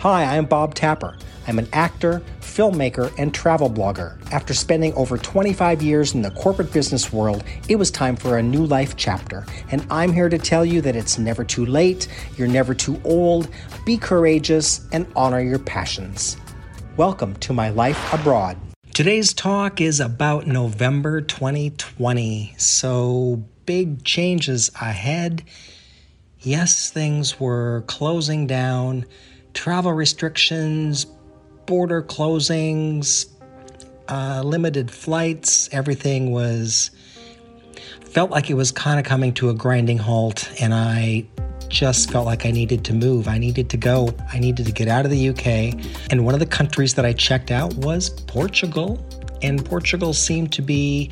Hi, 0.00 0.36
I'm 0.36 0.44
Bob 0.44 0.74
Tapper. 0.74 1.16
I'm 1.46 1.58
an 1.58 1.68
actor, 1.72 2.22
filmmaker, 2.42 3.10
and 3.16 3.32
travel 3.32 3.70
blogger. 3.70 4.18
After 4.30 4.52
spending 4.52 4.92
over 4.92 5.16
25 5.16 5.82
years 5.82 6.12
in 6.12 6.20
the 6.20 6.32
corporate 6.32 6.70
business 6.70 7.14
world, 7.14 7.44
it 7.70 7.76
was 7.76 7.90
time 7.90 8.14
for 8.14 8.36
a 8.36 8.42
new 8.42 8.66
life 8.66 8.96
chapter. 8.96 9.46
And 9.70 9.86
I'm 9.90 10.12
here 10.12 10.28
to 10.28 10.36
tell 10.36 10.66
you 10.66 10.82
that 10.82 10.96
it's 10.96 11.18
never 11.18 11.44
too 11.44 11.64
late, 11.64 12.08
you're 12.36 12.46
never 12.46 12.74
too 12.74 13.00
old, 13.04 13.48
be 13.86 13.96
courageous, 13.96 14.86
and 14.92 15.06
honor 15.16 15.40
your 15.40 15.58
passions. 15.58 16.36
Welcome 16.98 17.34
to 17.36 17.54
my 17.54 17.70
life 17.70 18.12
abroad. 18.12 18.58
Today's 18.92 19.32
talk 19.32 19.80
is 19.80 19.98
about 19.98 20.46
November 20.46 21.22
2020. 21.22 22.54
So, 22.58 23.42
big 23.64 24.04
changes 24.04 24.70
ahead. 24.78 25.42
Yes, 26.40 26.90
things 26.90 27.40
were 27.40 27.82
closing 27.86 28.46
down, 28.46 29.06
travel 29.56 29.92
restrictions, 29.92 31.06
border 31.64 32.02
closings, 32.02 33.26
uh, 34.08 34.42
limited 34.44 34.90
flights. 34.90 35.68
Everything 35.72 36.30
was 36.30 36.92
felt 38.04 38.30
like 38.30 38.48
it 38.50 38.54
was 38.54 38.70
kind 38.70 39.00
of 39.00 39.04
coming 39.04 39.32
to 39.34 39.50
a 39.50 39.54
grinding 39.54 39.98
halt, 39.98 40.48
and 40.60 40.72
I 40.72 41.26
just 41.68 42.10
felt 42.10 42.26
like 42.26 42.46
I 42.46 42.50
needed 42.50 42.84
to 42.84 42.94
move. 42.94 43.26
I 43.26 43.38
needed 43.38 43.68
to 43.70 43.76
go. 43.76 44.14
I 44.32 44.38
needed 44.38 44.66
to 44.66 44.72
get 44.72 44.88
out 44.88 45.04
of 45.04 45.10
the 45.10 45.30
UK. 45.30 45.74
And 46.10 46.24
one 46.24 46.32
of 46.32 46.40
the 46.40 46.46
countries 46.46 46.94
that 46.94 47.04
I 47.04 47.12
checked 47.12 47.50
out 47.50 47.74
was 47.74 48.08
Portugal. 48.08 49.04
And 49.42 49.64
Portugal 49.64 50.12
seemed 50.12 50.52
to 50.52 50.62
be 50.62 51.10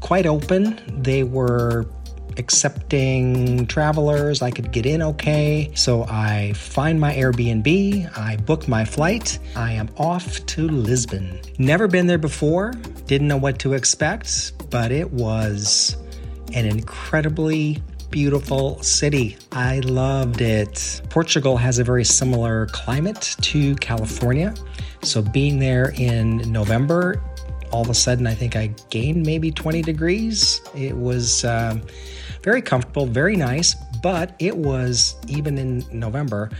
quite 0.00 0.24
open. 0.24 0.80
They 1.02 1.24
were 1.24 1.86
accepting 2.38 3.66
travelers. 3.66 4.42
I 4.42 4.50
could 4.50 4.72
get 4.72 4.86
in 4.86 5.02
okay. 5.02 5.70
So 5.74 6.04
I 6.04 6.52
find 6.54 7.00
my 7.00 7.14
Airbnb, 7.14 8.18
I 8.18 8.36
book 8.36 8.68
my 8.68 8.84
flight. 8.84 9.38
I 9.56 9.72
am 9.72 9.88
off 9.96 10.44
to 10.46 10.68
Lisbon. 10.68 11.40
Never 11.58 11.88
been 11.88 12.06
there 12.06 12.18
before, 12.18 12.72
didn't 13.06 13.28
know 13.28 13.36
what 13.36 13.58
to 13.60 13.72
expect, 13.72 14.52
but 14.70 14.92
it 14.92 15.10
was 15.10 15.96
an 16.54 16.66
incredibly 16.66 17.82
beautiful 18.10 18.80
city. 18.82 19.38
I 19.52 19.80
loved 19.80 20.42
it. 20.42 21.00
Portugal 21.08 21.56
has 21.56 21.78
a 21.78 21.84
very 21.84 22.04
similar 22.04 22.66
climate 22.66 23.36
to 23.40 23.74
California. 23.76 24.54
So 25.02 25.22
being 25.22 25.58
there 25.58 25.92
in 25.96 26.38
November, 26.52 27.20
all 27.72 27.82
of 27.82 27.90
a 27.90 27.94
sudden, 27.94 28.26
I 28.26 28.34
think 28.34 28.54
I 28.54 28.68
gained 28.90 29.24
maybe 29.24 29.50
20 29.50 29.82
degrees. 29.82 30.60
It 30.74 30.96
was 30.96 31.44
um, 31.44 31.82
very 32.42 32.60
comfortable, 32.60 33.06
very 33.06 33.36
nice, 33.36 33.74
but 34.02 34.36
it 34.38 34.56
was, 34.56 35.16
even 35.26 35.58
in 35.58 35.84
November, 35.90 36.50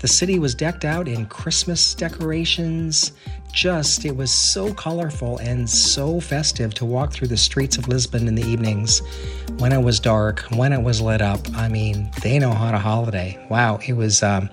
the 0.00 0.08
city 0.08 0.38
was 0.38 0.54
decked 0.54 0.84
out 0.84 1.06
in 1.06 1.26
Christmas 1.26 1.94
decorations. 1.94 3.12
Just, 3.52 4.04
it 4.04 4.16
was 4.16 4.32
so 4.32 4.72
colorful 4.74 5.38
and 5.38 5.68
so 5.68 6.20
festive 6.20 6.72
to 6.74 6.84
walk 6.84 7.12
through 7.12 7.28
the 7.28 7.36
streets 7.36 7.76
of 7.76 7.86
Lisbon 7.86 8.26
in 8.26 8.34
the 8.34 8.42
evenings 8.42 9.00
when 9.58 9.72
it 9.72 9.82
was 9.82 10.00
dark, 10.00 10.40
when 10.50 10.72
it 10.72 10.82
was 10.82 11.00
lit 11.00 11.20
up. 11.20 11.40
I 11.54 11.68
mean, 11.68 12.10
they 12.22 12.38
know 12.38 12.52
how 12.52 12.70
to 12.72 12.78
holiday. 12.78 13.38
Wow, 13.50 13.78
it 13.86 13.92
was, 13.92 14.22
um, 14.22 14.48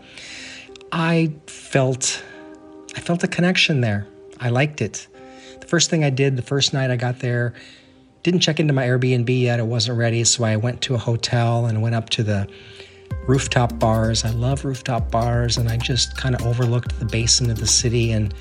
I 0.92 1.34
felt, 1.48 2.24
I 2.96 3.00
felt 3.00 3.24
a 3.24 3.28
connection 3.28 3.82
there. 3.82 4.06
I 4.40 4.50
liked 4.50 4.82
it. 4.82 5.08
First 5.70 5.92
thing 5.92 6.04
I 6.04 6.10
did 6.10 6.36
the 6.36 6.42
first 6.42 6.74
night 6.74 6.90
I 6.90 6.96
got 6.96 7.20
there, 7.20 7.54
didn't 8.24 8.40
check 8.40 8.60
into 8.60 8.74
my 8.74 8.88
Airbnb 8.88 9.30
yet. 9.40 9.60
It 9.60 9.68
wasn't 9.68 10.00
ready. 10.00 10.24
So 10.24 10.44
I 10.44 10.56
went 10.56 10.82
to 10.82 10.96
a 10.96 10.98
hotel 10.98 11.68
and 11.68 11.80
went 11.84 11.94
up 11.94 12.10
to 12.10 12.24
the 12.24 12.50
rooftop 13.28 13.78
bars. 13.78 14.26
I 14.26 14.32
love 14.32 14.66
rooftop 14.66 15.12
bars, 15.12 15.58
and 15.58 15.70
I 15.70 15.78
just 15.78 16.18
kind 16.18 16.34
of 16.34 16.42
overlooked 16.42 16.98
the 16.98 17.06
basin 17.06 17.52
of 17.52 17.60
the 17.60 17.68
city 17.68 18.14
and 18.14 18.34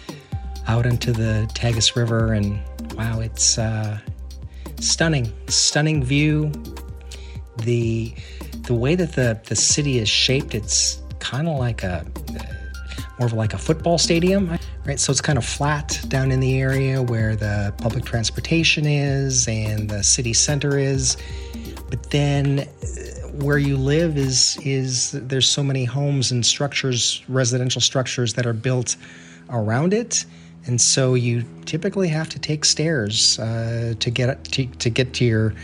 out 0.69 0.87
into 0.87 1.13
the 1.13 1.47
Tagus 1.53 1.95
River. 1.95 2.33
And 2.33 2.63
wow, 2.95 3.21
it's 3.21 3.59
uh, 3.59 3.99
stunning, 4.81 5.31
stunning 5.49 6.03
view. 6.03 6.51
The 7.59 8.15
the 8.63 8.75
way 8.75 8.95
that 8.95 9.13
the 9.13 9.39
the 9.45 9.57
city 9.57 9.99
is 9.99 10.09
shaped, 10.09 10.55
it's 10.55 11.03
kind 11.19 11.47
of 11.47 11.59
like 11.59 11.83
a 11.83 12.07
more 13.19 13.27
of 13.27 13.33
like 13.33 13.55
a 13.55 13.59
football 13.59 13.99
stadium, 13.99 14.59
right? 14.85 15.01
So 15.01 15.11
it's 15.11 15.21
kind 15.21 15.39
of 15.39 15.45
flat 15.45 16.01
down 16.09 16.31
in 16.31 16.41
the 16.41 16.61
area 16.61 17.03
where 17.03 17.37
the 17.37 17.75
public 17.79 18.05
transportation 18.05 18.87
is 18.87 19.49
and 19.49 19.91
the 19.91 20.03
city 20.03 20.33
center 20.33 20.79
is. 20.79 21.17
But 21.91 22.11
then 22.11 22.69
where 23.41 23.59
you 23.59 23.77
live 23.77 24.17
is 24.19 24.59
is 24.65 25.13
there's 25.13 25.49
so 25.49 25.63
many 25.63 25.85
homes 25.85 26.33
and 26.33 26.45
structures, 26.45 27.23
residential 27.29 27.81
structures 27.81 28.35
that 28.35 28.47
are 28.47 28.53
built 28.53 28.97
around 29.51 29.95
it, 29.95 30.25
and 30.67 30.81
so 30.81 31.15
you 31.15 31.45
typically 31.65 32.09
have 32.09 32.29
to 32.31 32.39
take 32.39 32.65
stairs 32.65 33.39
uh, 33.39 33.95
to 34.01 34.11
get 34.11 34.45
to, 34.45 34.67
to 34.67 34.91
get 34.91 35.15
to 35.15 35.25
your 35.25 35.55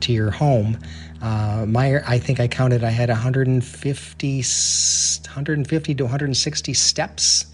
to 0.00 0.12
your 0.12 0.30
home. 0.30 0.78
Uh, 1.24 1.64
my 1.66 2.02
I 2.06 2.18
think 2.18 2.38
I 2.38 2.48
counted 2.48 2.84
I 2.84 2.90
had 2.90 3.08
150 3.08 4.36
150 4.36 5.94
to 5.94 6.04
160 6.04 6.74
steps 6.74 7.46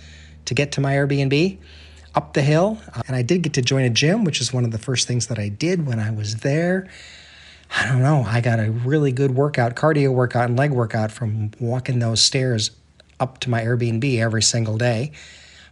to 0.47 0.55
get 0.55 0.73
to 0.73 0.81
my 0.81 0.95
Airbnb 0.95 1.57
up 2.17 2.33
the 2.33 2.43
hill, 2.43 2.79
uh, 2.93 3.03
and 3.07 3.15
I 3.15 3.23
did 3.23 3.43
get 3.43 3.53
to 3.53 3.63
join 3.63 3.85
a 3.85 3.91
gym, 3.91 4.25
which 4.25 4.41
is 4.41 4.53
one 4.53 4.65
of 4.65 4.73
the 4.73 4.79
first 4.79 5.07
things 5.07 5.29
that 5.29 5.39
I 5.39 5.49
did 5.49 5.87
when 5.87 6.01
I 6.01 6.11
was 6.11 6.39
there. 6.39 6.89
I 7.79 7.87
don't 7.87 8.03
know. 8.03 8.25
I 8.27 8.41
got 8.41 8.59
a 8.59 8.73
really 8.73 9.13
good 9.13 9.37
workout, 9.37 9.77
cardio 9.77 10.13
workout, 10.13 10.49
and 10.49 10.59
leg 10.59 10.73
workout 10.73 11.13
from 11.13 11.53
walking 11.61 12.01
those 12.01 12.21
stairs 12.21 12.73
up 13.21 13.39
to 13.41 13.51
my 13.51 13.63
Airbnb 13.63 14.19
every 14.19 14.43
single 14.43 14.79
day. 14.79 15.13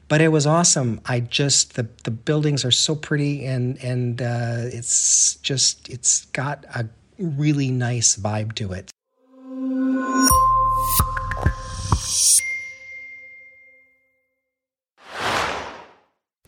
But 0.06 0.20
it 0.20 0.28
was 0.28 0.46
awesome. 0.46 1.00
I 1.04 1.18
just 1.18 1.74
the 1.74 1.88
the 2.04 2.12
buildings 2.12 2.64
are 2.64 2.70
so 2.70 2.94
pretty, 2.94 3.44
and 3.44 3.76
and 3.82 4.22
uh, 4.22 4.66
it's 4.66 5.34
just 5.42 5.88
it's 5.88 6.26
got 6.26 6.64
a 6.72 6.88
really 7.18 7.70
nice 7.70 8.16
vibe 8.16 8.54
to 8.54 8.72
it. 8.72 8.90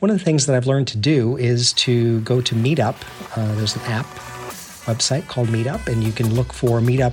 One 0.01 0.11
of 0.11 0.19
the 0.19 0.25
things 0.25 0.47
that 0.47 0.57
I've 0.57 0.67
learned 0.67 0.89
to 0.89 0.97
do 0.97 1.37
is 1.37 1.75
to 1.75 2.21
go 2.23 2.41
to 2.41 2.55
Meetup. 2.55 2.97
Uh, 3.37 3.55
there's 3.57 3.77
an 3.77 3.83
app 3.83 4.07
website 4.87 5.29
called 5.29 5.49
Meetup, 5.49 5.89
and 5.89 6.03
you 6.03 6.11
can 6.11 6.35
look 6.35 6.55
for 6.55 6.81
Meetup 6.81 7.13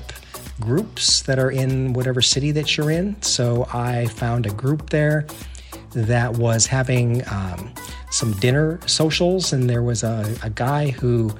groups 0.61 1.21
that 1.23 1.37
are 1.37 1.51
in 1.51 1.91
whatever 1.91 2.21
city 2.21 2.51
that 2.51 2.77
you're 2.77 2.89
in. 2.89 3.21
So 3.21 3.67
I 3.73 4.05
found 4.05 4.45
a 4.45 4.51
group 4.51 4.89
there 4.89 5.27
that 5.91 6.37
was 6.37 6.65
having 6.65 7.27
um, 7.27 7.73
some 8.09 8.31
dinner 8.33 8.79
socials, 8.85 9.51
and 9.51 9.69
there 9.69 9.83
was 9.83 10.03
a, 10.03 10.35
a 10.41 10.49
guy 10.49 10.91
who 10.91 11.35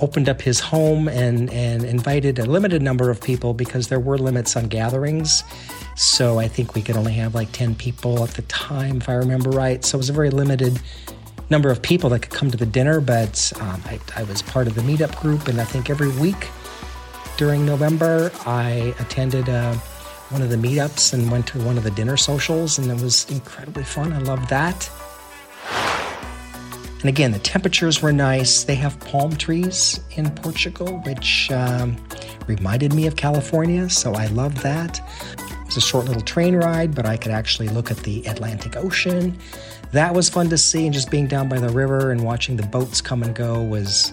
opened 0.00 0.28
up 0.28 0.40
his 0.40 0.60
home 0.60 1.08
and, 1.08 1.50
and 1.50 1.84
invited 1.84 2.38
a 2.38 2.44
limited 2.44 2.82
number 2.82 3.10
of 3.10 3.20
people 3.20 3.54
because 3.54 3.88
there 3.88 4.00
were 4.00 4.18
limits 4.18 4.56
on 4.56 4.68
gatherings. 4.68 5.44
So 5.96 6.38
I 6.38 6.48
think 6.48 6.74
we 6.74 6.82
could 6.82 6.96
only 6.96 7.12
have 7.14 7.34
like 7.34 7.52
10 7.52 7.74
people 7.74 8.24
at 8.24 8.30
the 8.30 8.42
time, 8.42 8.98
if 8.98 9.08
I 9.08 9.14
remember 9.14 9.50
right. 9.50 9.84
So 9.84 9.96
it 9.96 10.00
was 10.00 10.10
a 10.10 10.14
very 10.14 10.30
limited 10.30 10.80
number 11.50 11.70
of 11.70 11.82
people 11.82 12.10
that 12.10 12.20
could 12.20 12.32
come 12.32 12.50
to 12.50 12.56
the 12.56 12.66
dinner, 12.66 13.00
but 13.00 13.52
um, 13.60 13.82
I, 13.86 13.98
I 14.16 14.22
was 14.22 14.40
part 14.40 14.66
of 14.66 14.74
the 14.74 14.82
meetup 14.82 15.20
group, 15.20 15.48
and 15.48 15.60
I 15.60 15.64
think 15.64 15.90
every 15.90 16.10
week 16.18 16.48
during 17.36 17.66
November, 17.66 18.30
I 18.46 18.94
attended 19.00 19.48
uh, 19.48 19.74
one 20.30 20.42
of 20.42 20.50
the 20.50 20.56
meetups 20.56 21.12
and 21.12 21.30
went 21.30 21.46
to 21.48 21.58
one 21.64 21.76
of 21.76 21.84
the 21.84 21.90
dinner 21.90 22.16
socials, 22.16 22.78
and 22.78 22.90
it 22.90 23.02
was 23.02 23.28
incredibly 23.30 23.82
fun. 23.82 24.12
I 24.12 24.18
loved 24.18 24.48
that. 24.50 24.88
And 27.00 27.08
again, 27.08 27.32
the 27.32 27.38
temperatures 27.38 28.02
were 28.02 28.12
nice. 28.12 28.64
They 28.64 28.74
have 28.74 29.00
palm 29.00 29.34
trees 29.34 30.00
in 30.16 30.30
Portugal, 30.30 31.00
which 31.06 31.50
um, 31.50 31.96
reminded 32.46 32.92
me 32.92 33.06
of 33.06 33.16
California, 33.16 33.88
so 33.88 34.12
I 34.14 34.26
loved 34.26 34.58
that. 34.58 35.00
It 35.38 35.66
was 35.66 35.78
a 35.78 35.80
short 35.80 36.04
little 36.04 36.22
train 36.22 36.54
ride, 36.56 36.94
but 36.94 37.06
I 37.06 37.16
could 37.16 37.32
actually 37.32 37.68
look 37.68 37.90
at 37.90 37.96
the 37.98 38.26
Atlantic 38.26 38.76
Ocean. 38.76 39.38
That 39.92 40.14
was 40.14 40.28
fun 40.28 40.50
to 40.50 40.58
see, 40.58 40.84
and 40.84 40.92
just 40.92 41.10
being 41.10 41.26
down 41.26 41.48
by 41.48 41.58
the 41.58 41.70
river 41.70 42.10
and 42.10 42.22
watching 42.22 42.56
the 42.56 42.66
boats 42.66 43.00
come 43.00 43.22
and 43.22 43.34
go 43.34 43.62
was 43.62 44.12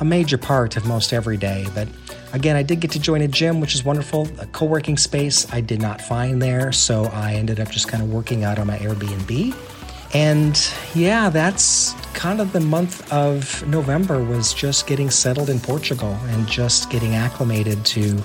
a 0.00 0.04
major 0.04 0.38
part 0.38 0.76
of 0.76 0.86
most 0.86 1.12
every 1.12 1.36
day. 1.36 1.66
But 1.74 1.88
again, 2.32 2.54
I 2.54 2.62
did 2.62 2.80
get 2.80 2.92
to 2.92 3.00
join 3.00 3.22
a 3.22 3.28
gym, 3.28 3.60
which 3.60 3.74
is 3.74 3.84
wonderful. 3.84 4.28
A 4.38 4.46
co 4.46 4.66
working 4.66 4.96
space 4.96 5.52
I 5.52 5.60
did 5.60 5.80
not 5.80 6.00
find 6.00 6.40
there, 6.40 6.70
so 6.70 7.06
I 7.06 7.34
ended 7.34 7.58
up 7.58 7.70
just 7.70 7.88
kind 7.88 8.02
of 8.02 8.12
working 8.12 8.44
out 8.44 8.58
on 8.60 8.68
my 8.68 8.78
Airbnb. 8.78 9.54
And 10.14 10.72
yeah, 10.94 11.28
that's 11.28 11.94
kind 12.14 12.40
of 12.40 12.52
the 12.52 12.60
month 12.60 13.12
of 13.12 13.66
November 13.68 14.22
was 14.22 14.54
just 14.54 14.86
getting 14.86 15.10
settled 15.10 15.50
in 15.50 15.60
Portugal 15.60 16.16
and 16.28 16.46
just 16.46 16.88
getting 16.88 17.14
acclimated 17.14 17.84
to 17.84 18.22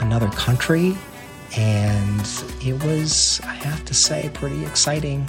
another 0.00 0.28
country. 0.30 0.96
And 1.56 2.20
it 2.62 2.82
was, 2.84 3.40
I 3.44 3.54
have 3.54 3.84
to 3.86 3.94
say, 3.94 4.30
pretty 4.34 4.64
exciting. 4.66 5.28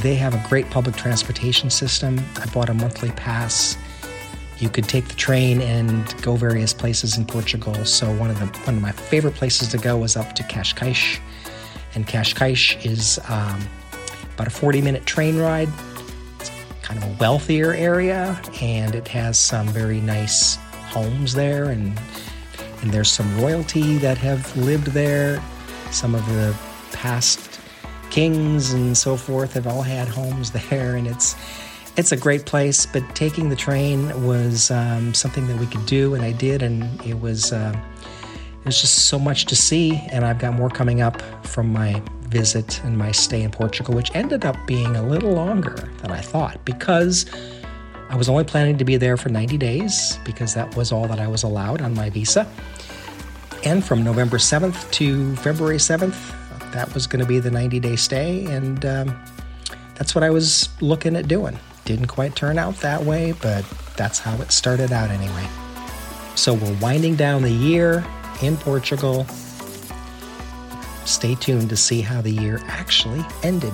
They 0.00 0.14
have 0.14 0.34
a 0.34 0.48
great 0.48 0.70
public 0.70 0.96
transportation 0.96 1.68
system. 1.70 2.18
I 2.36 2.46
bought 2.46 2.68
a 2.68 2.74
monthly 2.74 3.10
pass. 3.10 3.76
You 4.58 4.68
could 4.68 4.88
take 4.88 5.08
the 5.08 5.14
train 5.14 5.60
and 5.60 6.22
go 6.22 6.36
various 6.36 6.72
places 6.72 7.18
in 7.18 7.26
Portugal. 7.26 7.84
So 7.84 8.10
one 8.14 8.30
of 8.30 8.38
the 8.38 8.46
one 8.60 8.76
of 8.76 8.82
my 8.82 8.92
favorite 8.92 9.34
places 9.34 9.68
to 9.68 9.78
go 9.78 9.98
was 9.98 10.16
up 10.16 10.34
to 10.36 10.42
Cascais 10.44 11.18
And 11.94 12.06
Cascais 12.06 12.82
is 12.84 13.18
um, 13.28 13.60
about 14.34 14.46
a 14.46 14.50
40 14.50 14.80
minute 14.80 15.04
train 15.04 15.36
ride. 15.36 15.68
Kind 16.86 17.02
of 17.02 17.10
a 17.10 17.16
wealthier 17.20 17.72
area, 17.74 18.40
and 18.62 18.94
it 18.94 19.08
has 19.08 19.40
some 19.40 19.66
very 19.66 20.00
nice 20.00 20.54
homes 20.94 21.34
there, 21.34 21.64
and 21.64 21.98
and 22.80 22.92
there's 22.92 23.10
some 23.10 23.40
royalty 23.40 23.98
that 23.98 24.16
have 24.18 24.56
lived 24.56 24.92
there. 24.92 25.42
Some 25.90 26.14
of 26.14 26.24
the 26.26 26.56
past 26.92 27.60
kings 28.10 28.72
and 28.72 28.96
so 28.96 29.16
forth 29.16 29.54
have 29.54 29.66
all 29.66 29.82
had 29.82 30.06
homes 30.06 30.50
there, 30.70 30.94
and 30.94 31.08
it's 31.08 31.34
it's 31.96 32.12
a 32.12 32.16
great 32.16 32.46
place. 32.46 32.86
But 32.86 33.02
taking 33.16 33.48
the 33.48 33.56
train 33.56 34.24
was 34.24 34.70
um, 34.70 35.12
something 35.12 35.48
that 35.48 35.58
we 35.58 35.66
could 35.66 35.86
do, 35.86 36.14
and 36.14 36.22
I 36.24 36.30
did, 36.30 36.62
and 36.62 37.04
it 37.04 37.20
was 37.20 37.52
uh, 37.52 37.74
it 38.60 38.64
was 38.64 38.80
just 38.80 39.06
so 39.06 39.18
much 39.18 39.46
to 39.46 39.56
see. 39.56 40.00
And 40.12 40.24
I've 40.24 40.38
got 40.38 40.54
more 40.54 40.70
coming 40.70 41.00
up 41.00 41.20
from 41.44 41.72
my 41.72 42.00
visit 42.28 42.82
and 42.84 42.96
my 42.96 43.12
stay 43.12 43.42
in 43.42 43.50
Portugal, 43.50 43.94
which 43.94 44.14
ended 44.14 44.44
up 44.44 44.56
being 44.66 44.96
a 44.96 45.02
little 45.02 45.32
longer 45.32 45.74
than 45.98 46.10
I 46.10 46.20
thought 46.20 46.64
because 46.64 47.26
I 48.08 48.16
was 48.16 48.28
only 48.28 48.44
planning 48.44 48.78
to 48.78 48.84
be 48.84 48.96
there 48.96 49.16
for 49.16 49.28
90 49.28 49.58
days 49.58 50.18
because 50.24 50.54
that 50.54 50.76
was 50.76 50.92
all 50.92 51.08
that 51.08 51.18
I 51.18 51.26
was 51.26 51.42
allowed 51.42 51.82
on 51.82 51.94
my 51.94 52.10
visa. 52.10 52.46
And 53.64 53.84
from 53.84 54.04
November 54.04 54.38
7th 54.38 54.90
to 54.92 55.34
February 55.36 55.78
7th, 55.78 56.32
that 56.72 56.92
was 56.94 57.06
going 57.06 57.20
to 57.20 57.26
be 57.26 57.40
the 57.40 57.50
90 57.50 57.80
day 57.80 57.96
stay. 57.96 58.44
And 58.44 58.84
um, 58.84 59.24
that's 59.96 60.14
what 60.14 60.22
I 60.22 60.30
was 60.30 60.68
looking 60.80 61.16
at 61.16 61.26
doing. 61.26 61.58
Didn't 61.84 62.06
quite 62.06 62.36
turn 62.36 62.58
out 62.58 62.76
that 62.76 63.02
way, 63.02 63.32
but 63.40 63.64
that's 63.96 64.18
how 64.18 64.36
it 64.40 64.52
started 64.52 64.92
out 64.92 65.10
anyway. 65.10 65.48
So 66.36 66.54
we're 66.54 66.78
winding 66.80 67.16
down 67.16 67.42
the 67.42 67.50
year 67.50 68.04
in 68.42 68.56
Portugal. 68.56 69.26
Stay 71.06 71.34
tuned 71.36 71.70
to 71.70 71.76
see 71.76 72.02
how 72.02 72.20
the 72.20 72.30
year 72.30 72.60
actually 72.66 73.24
ended. 73.42 73.72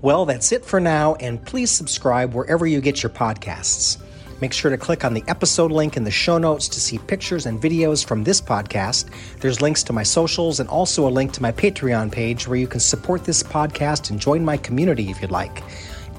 Well, 0.00 0.26
that's 0.26 0.52
it 0.52 0.64
for 0.64 0.78
now, 0.78 1.16
and 1.16 1.44
please 1.44 1.70
subscribe 1.70 2.32
wherever 2.32 2.66
you 2.66 2.80
get 2.80 3.02
your 3.02 3.10
podcasts. 3.10 4.00
Make 4.40 4.52
sure 4.52 4.70
to 4.70 4.78
click 4.78 5.04
on 5.04 5.12
the 5.12 5.24
episode 5.26 5.72
link 5.72 5.96
in 5.96 6.04
the 6.04 6.10
show 6.12 6.38
notes 6.38 6.68
to 6.68 6.80
see 6.80 6.98
pictures 6.98 7.46
and 7.46 7.60
videos 7.60 8.04
from 8.04 8.22
this 8.22 8.40
podcast. 8.40 9.10
There's 9.40 9.60
links 9.60 9.82
to 9.82 9.92
my 9.92 10.04
socials 10.04 10.60
and 10.60 10.68
also 10.68 11.08
a 11.08 11.10
link 11.10 11.32
to 11.32 11.42
my 11.42 11.50
Patreon 11.50 12.12
page 12.12 12.46
where 12.46 12.56
you 12.56 12.68
can 12.68 12.78
support 12.78 13.24
this 13.24 13.42
podcast 13.42 14.10
and 14.10 14.20
join 14.20 14.44
my 14.44 14.56
community 14.56 15.10
if 15.10 15.20
you'd 15.20 15.32
like. 15.32 15.64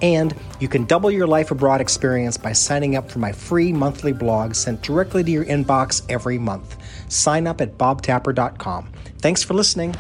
And 0.02 0.36
you 0.60 0.68
can 0.68 0.86
double 0.86 1.12
your 1.12 1.28
life 1.28 1.52
abroad 1.52 1.82
experience 1.82 2.38
by 2.38 2.54
signing 2.54 2.96
up 2.96 3.12
for 3.12 3.20
my 3.20 3.32
free 3.32 3.74
monthly 3.74 4.14
blog 4.14 4.56
sent 4.56 4.82
directly 4.82 5.24
to 5.24 5.32
your 5.32 5.46
inbox 5.46 6.04
every 6.10 6.38
month. 6.38 6.78
Sign 7.10 7.48
up 7.48 7.62
at 7.62 7.78
bobtapper.com. 7.78 8.90
Thanks 9.20 9.44
for 9.44 9.54
listening. 9.54 9.96